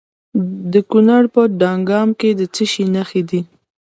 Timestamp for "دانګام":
1.61-2.09